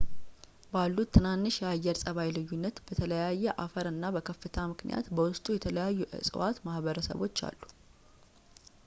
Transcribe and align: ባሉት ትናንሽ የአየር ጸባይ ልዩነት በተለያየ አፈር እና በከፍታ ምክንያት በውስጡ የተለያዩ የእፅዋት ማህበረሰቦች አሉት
ባሉት 0.73 1.09
ትናንሽ 1.15 1.55
የአየር 1.63 1.97
ጸባይ 2.03 2.29
ልዩነት 2.37 2.77
በተለያየ 2.87 3.53
አፈር 3.65 3.87
እና 3.91 4.03
በከፍታ 4.15 4.57
ምክንያት 4.71 5.13
በውስጡ 5.17 5.45
የተለያዩ 5.57 5.99
የእፅዋት 6.07 6.63
ማህበረሰቦች 6.69 7.45
አሉት 7.49 7.73